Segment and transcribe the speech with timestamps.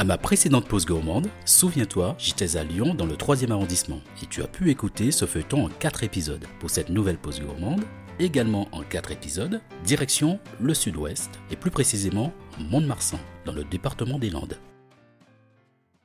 [0.00, 4.42] À ma précédente pause gourmande, souviens-toi, j'étais à Lyon dans le 3e arrondissement et tu
[4.42, 6.46] as pu écouter ce feuilleton en 4 épisodes.
[6.58, 7.84] Pour cette nouvelle pause gourmande,
[8.18, 14.30] également en 4 épisodes, direction le sud-ouest et plus précisément Mont-de-Marsan, dans le département des
[14.30, 14.56] Landes.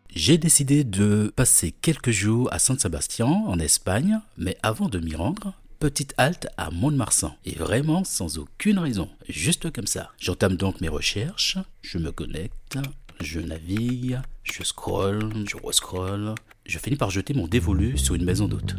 [0.09, 5.16] J'ai décidé de passer quelques jours à San Sebastian en Espagne, mais avant de m'y
[5.16, 7.38] rendre, petite halte à Mont-de-Marsan.
[7.45, 10.12] Et vraiment sans aucune raison, juste comme ça.
[10.20, 12.77] J'entame donc mes recherches, je me connecte,
[13.19, 16.35] je navigue, je scroll, je rescroll.
[16.65, 18.75] Je finis par jeter mon dévolu sur une maison d'hôte.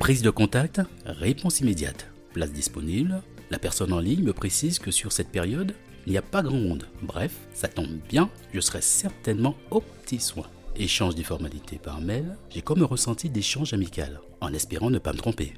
[0.00, 2.08] Prise de contact, réponse immédiate.
[2.32, 3.22] Place disponible.
[3.50, 5.74] La personne en ligne me précise que sur cette période,
[6.06, 6.88] il n'y a pas grand monde.
[7.02, 10.46] Bref, ça tombe bien, je serai certainement au petit soin.
[10.74, 15.18] Échange des formalités par mail, j'ai comme ressenti d'échange amical, en espérant ne pas me
[15.18, 15.52] tromper.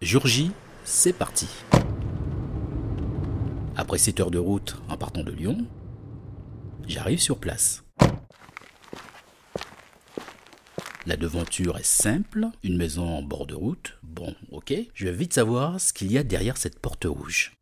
[0.00, 0.52] Jour J,
[0.84, 1.48] c'est parti.
[3.74, 5.66] Après 7 heures de route en partant de Lyon,
[6.86, 7.82] j'arrive sur place.
[11.04, 13.98] La devanture est simple, une maison en bord de route.
[14.04, 17.56] Bon, ok, je vais vite savoir ce qu'il y a derrière cette porte rouge.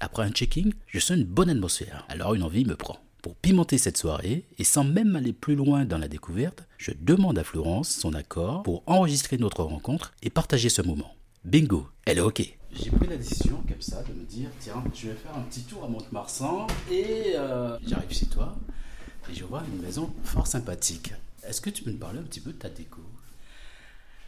[0.00, 3.05] Après un checking, je sens une bonne atmosphère, alors une envie me prend.
[3.26, 7.36] Pour pimenter cette soirée, et sans même aller plus loin dans la découverte, je demande
[7.40, 11.12] à Florence son accord pour enregistrer notre rencontre et partager ce moment.
[11.44, 12.56] Bingo, elle est OK.
[12.70, 15.62] J'ai pris la décision comme ça de me dire, tiens, je vais faire un petit
[15.62, 18.54] tour à Mont-de-Marsan et euh, j'arrive chez toi
[19.28, 21.12] et je vois une maison fort sympathique.
[21.42, 23.00] Est-ce que tu peux me parler un petit peu de ta déco?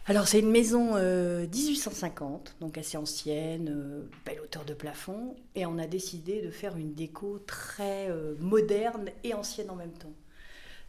[0.08, 5.66] Alors c'est une maison euh, 1850, donc assez ancienne, euh, belle hauteur de plafond, et
[5.66, 10.12] on a décidé de faire une déco très euh, moderne et ancienne en même temps.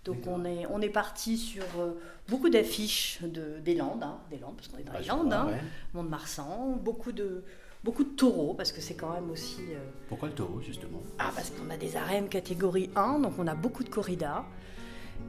[0.06, 1.92] Donc on est, on est parti sur euh,
[2.30, 5.34] beaucoup d'affiches de, des Landes, hein, des Landes, parce qu'on est dans les je Landes,
[5.34, 5.60] hein, ouais.
[5.94, 7.44] Mont-de-Marsan, beaucoup de,
[7.84, 9.64] beaucoup de taureaux, parce que c'est quand même aussi...
[9.72, 11.02] euh, Pourquoi le taureau, justement?
[11.18, 14.46] Ah, parce qu'on a des arènes catégorie 1, donc on a beaucoup de corridas.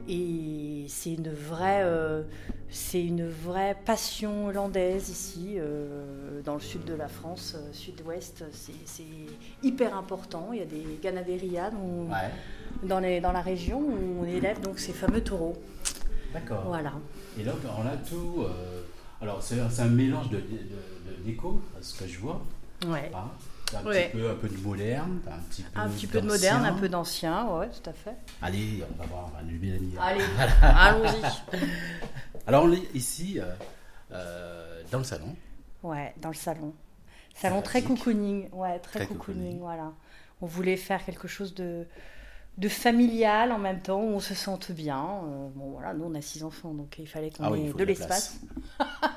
[0.07, 2.23] Et c'est une vraie, euh,
[2.69, 8.43] c'est une vraie passion hollandaise ici, euh, dans le sud de la France, euh, sud-ouest.
[8.51, 9.03] C'est,
[9.63, 10.49] hyper important.
[10.53, 12.31] Il y a des ganaderias dans, Ouais,
[12.83, 15.55] dans, les, dans la région où on élève donc ces fameux taureaux.
[16.33, 16.63] d'accord.
[16.65, 16.93] Voilà.
[17.39, 18.45] Et là, on a tout.
[19.21, 22.41] alors, c'est un mélange de, de, de déco, ce que je vois.
[22.87, 23.11] Ouais.
[23.13, 23.29] hein.
[23.71, 24.09] T'as un, Ouais.
[24.09, 26.53] petit peu, un peu de moderne, t'as un petit peu, Un petit peu de d'ancien.
[26.59, 28.15] moderne, un peu d'ancien, ouais, tout à fait.
[28.41, 30.01] Allez, on va voir, on va allumer la lumière.
[30.03, 30.23] Allez,
[30.61, 31.59] allons-y.
[32.47, 33.45] Alors, on est ici, euh,
[34.11, 35.35] euh, dans le salon.
[35.83, 36.73] Ouais, dans le salon.
[37.35, 39.59] Salon très cocooning, ouais, très, Très cocooning, cocooning.
[39.59, 39.93] voilà.
[40.41, 41.87] On voulait faire quelque chose de,
[42.57, 44.99] de familial en même temps, où on se sente bien.
[45.23, 47.83] Euh, bon, voilà, nous on a six enfants, donc il fallait qu'on Ah ait de
[47.83, 48.39] l'espace.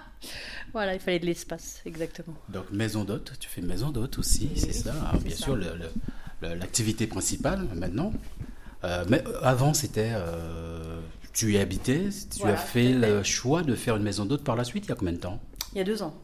[0.75, 2.35] voilà, il fallait de l'espace, exactement.
[2.51, 4.93] Donc, maison d'hôte, tu fais maison d'hôte aussi, c'est ça.
[4.93, 5.45] hein, bien ça.
[5.45, 5.59] sûr,
[6.43, 8.13] l'activité principale maintenant.
[8.85, 10.11] Euh, mais avant, c'était.
[10.15, 11.01] euh,
[11.33, 14.55] tu y habitais, tu Voilà, as fait le choix de faire une maison d'hôte par
[14.57, 15.41] la suite, il y a combien de temps?
[15.73, 16.15] Il y a deux ans.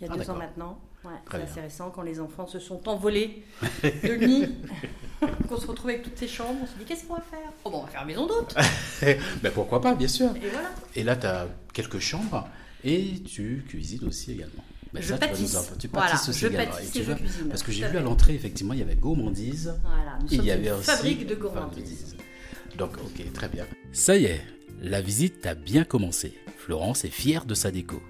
[0.00, 0.78] Il y a Ah, deux ans maintenant.
[1.04, 3.44] Ouais, c'est assez récent quand les enfants se sont envolés
[3.82, 4.48] de nuit,
[5.48, 6.58] qu'on se retrouve avec toutes ces chambres.
[6.62, 7.50] On se dit qu'est-ce qu'on va faire?
[7.64, 8.54] Oh, bon, on va faire maison d'hôte.
[9.42, 10.34] ben, Pourquoi pas, bien sûr.
[10.36, 10.70] Et voilà.
[10.96, 12.46] Et là, tu as quelques chambres
[12.84, 14.64] et tu cuisines aussi également.
[14.92, 15.54] Ben, Je ça, tu pâtisse.
[15.56, 16.72] en- Tu Voilà, pâtisses aussi je également.
[16.72, 17.48] pâtisse tu et je vas- cuisine.
[17.48, 19.74] Parce que j'ai vu à l'entrée, effectivement, il y avait gourmandise.
[19.82, 22.16] Voilà, nous Il sommes y avait une aussi fabrique de gourmandise.
[22.78, 23.66] Donc, ok, très bien.
[23.92, 24.40] Ça y est,
[24.80, 26.38] la visite a bien commencé.
[26.56, 28.00] Florence est fière de sa déco,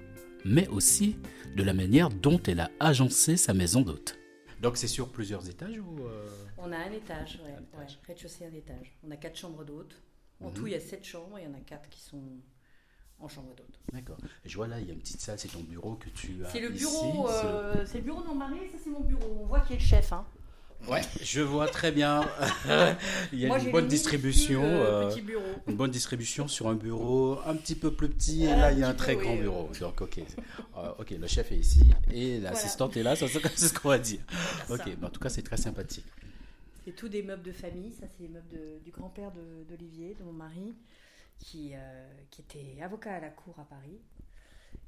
[0.45, 1.15] mais aussi
[1.55, 4.17] de la manière dont elle a agencé sa maison d'hôte.
[4.61, 8.55] Donc, c'est sur plusieurs étages ou euh, On a un étage, ouais, ouais, rez-de-chaussée, un
[8.55, 8.97] étage.
[9.07, 10.01] On a quatre chambres d'hôtes.
[10.41, 10.53] En Mhm.
[10.53, 12.21] tout, il y a sept chambres et il y en a quatre qui sont
[13.21, 13.65] en chambre d'hôte.
[13.93, 14.17] D'accord.
[14.45, 16.49] Je vois là, il y a une petite salle, c'est ton bureau que tu as.
[16.49, 18.77] C'est le ici, bureau, c'est le- euh, c'est le bureau de mon mari et ça
[18.83, 19.39] c'est mon bureau.
[19.41, 20.13] On voit qui est le chef.
[20.13, 20.25] Hein.
[20.87, 22.21] Ouais, je vois très bien.
[23.33, 24.63] il y a Moi, une bonne distribution.
[24.63, 25.43] euh, euh, petit bureau.
[25.67, 28.83] une bonne distribution sur un bureau un petit peu plus petit et là il y
[28.83, 29.41] a un peu, très grand oui.
[29.41, 30.19] bureau donc ok
[30.77, 31.81] Euh, ok le chef est ici
[32.13, 34.21] et l'assistante est là ça, c'est ce qu'on va dire
[34.69, 36.05] ok bah, en tout cas c'est très sympathique
[36.85, 37.91] C'est tout des meubles de famille.
[37.91, 40.73] Ça, c'est les meubles de- du grand-père de- d'Olivier, de, mon mari,
[41.39, 43.99] qui, euh, qui était avocat à la cour à Paris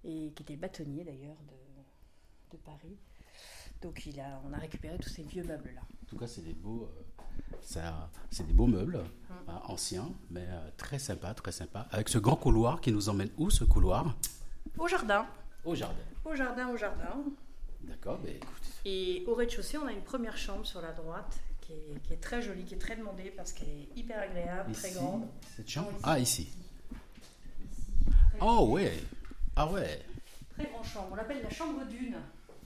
[0.04, 2.98] et qui était bâtonnier d'ailleurs de, de Paris.
[3.82, 5.82] Donc il a, on a récupéré tous ces vieux meubles-là.
[5.82, 7.92] En tout cas, c'est des beaux, euh,
[8.30, 9.04] c'est des beaux meubles
[9.48, 11.88] hein, anciens, mais euh, très sympa, très sympa.
[11.92, 14.16] Avec ce grand couloir qui nous emmène où ce couloir?
[14.78, 15.26] Au jardin.
[15.66, 16.04] Au jardin.
[16.26, 17.24] Au jardin, au jardin.
[17.82, 18.72] D'accord, mais écoute.
[18.86, 21.40] Et au rez-de-chaussée, on a une première chambre sur la droite
[21.72, 24.72] qui est, qui est très jolie, qui est très demandée parce qu'elle est hyper agréable,
[24.74, 25.28] très grande.
[25.56, 26.00] Cette chambre ici.
[26.04, 26.50] Ah, ici.
[28.32, 28.94] Très- Oh ouais.
[29.56, 30.04] Ah ouais.
[30.52, 31.10] Très grande chambre.
[31.12, 32.18] On l'appelle la chambre d'une.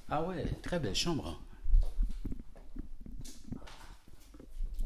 [0.10, 1.40] Ah ouais, très belle chambre.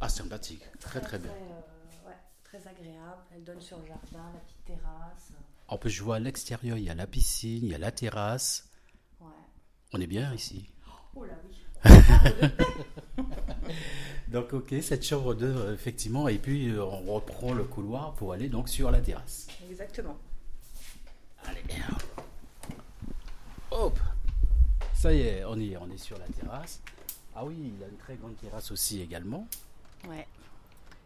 [0.02, 0.64] Ah, sympathique.
[0.80, 1.32] Très très belle.
[1.32, 3.22] euh, ouais, très agréable.
[3.36, 5.32] Elle donne sur le jardin, la petite terrasse.
[5.68, 7.92] En plus, je vois à l'extérieur, il y a la piscine, il y a la
[7.92, 8.70] terrasse.
[9.20, 9.28] Ouais.
[9.94, 10.70] On est bien ici.
[11.16, 11.58] Oh là oui.
[14.32, 16.28] Donc, ok, cette chambre 2, effectivement.
[16.28, 19.48] Et puis, euh, on reprend le couloir pour aller donc sur la terrasse.
[19.70, 20.18] Exactement.
[21.46, 21.64] Allez.
[23.72, 23.98] Hop.
[24.94, 26.82] Ça y est, on y est, on est sur la terrasse.
[27.36, 29.48] Ah oui, il a une très grande terrasse aussi également.
[30.08, 30.28] Ouais,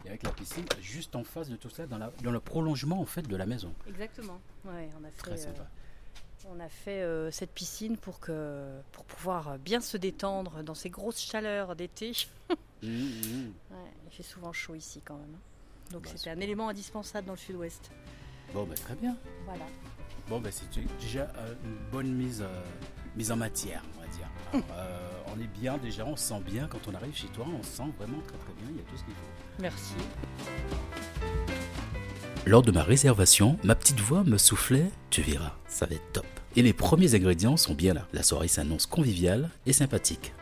[0.05, 2.99] Et avec la piscine juste en face de tout ça, dans, la- dans le prolongement
[2.99, 3.71] en fait de la maison.
[3.87, 4.39] exactement.
[4.65, 5.67] Ouais, on a fait, Très euh, sympa.
[6.49, 10.89] on a fait euh, cette piscine pour, que, pour pouvoir bien se détendre dans ces
[10.89, 12.13] grosses chaleurs d'été.
[12.83, 13.53] Mmh, mmh.
[13.71, 15.37] Ouais, il fait souvent chaud ici quand même.
[15.91, 17.89] Donc Bah, c'était un élément indispensable dans le sud-ouest.
[18.53, 19.15] Bon, ben très bien.
[19.45, 19.65] Voilà.
[20.29, 20.69] Bon, ben c'est
[20.99, 22.63] déjà euh, une bonne mise, euh,
[23.15, 24.29] mise en matière, on va dire.
[24.53, 27.45] Alors, euh, on est bien déjà, on se sent bien quand on arrive chez toi,
[27.47, 29.61] on se sent vraiment très très bien, il y a tout ce qu'il faut.
[29.61, 29.93] Merci.
[32.45, 36.25] Lors de ma réservation, ma petite voix me soufflait Tu verras, ça va être top.
[36.55, 38.05] Et les premiers ingrédients sont bien là.
[38.13, 40.33] La soirée s'annonce conviviale et sympathique.